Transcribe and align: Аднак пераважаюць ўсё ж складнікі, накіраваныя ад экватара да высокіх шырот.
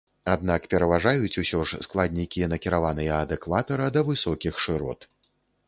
Аднак 0.35 0.61
пераважаюць 0.71 1.39
ўсё 1.43 1.59
ж 1.73 1.79
складнікі, 1.89 2.45
накіраваныя 2.55 3.21
ад 3.29 3.37
экватара 3.39 3.93
да 3.99 4.07
высокіх 4.11 4.53
шырот. 4.69 4.99